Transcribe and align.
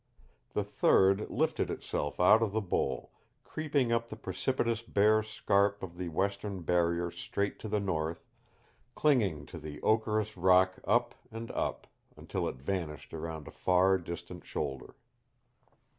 The 0.53 0.63
third 0.63 1.29
lifted 1.29 1.69
itself 1.69 2.19
out 2.19 2.41
of 2.41 2.53
the 2.53 2.59
bowl, 2.59 3.11
creeping 3.43 3.91
up 3.91 4.07
the 4.07 4.15
precipitous 4.15 4.81
bare 4.81 5.21
scarp 5.21 5.83
of 5.83 5.95
the 5.95 6.09
western 6.09 6.63
barrier 6.63 7.11
straight 7.11 7.59
to 7.59 7.67
the 7.69 7.79
north, 7.79 8.25
clinging 8.95 9.45
to 9.45 9.59
the 9.59 9.79
ochreous 9.83 10.35
rock 10.35 10.79
up 10.85 11.13
and 11.31 11.51
up 11.51 11.85
until 12.17 12.47
it 12.47 12.55
vanished 12.55 13.13
around 13.13 13.47
a 13.47 13.51
far 13.51 13.99
distant 13.99 14.43
shoulder. 14.43 14.95